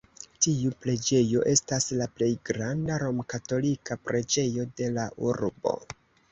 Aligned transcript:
Tiu 0.43 0.69
preĝejo 0.85 1.43
estas 1.51 1.85
la 1.99 2.07
plej 2.15 2.31
granda 2.51 2.97
romkatolika 3.05 4.01
preĝejo 4.09 4.69
de 4.83 4.93
la 4.99 5.09
urbo. 5.31 5.79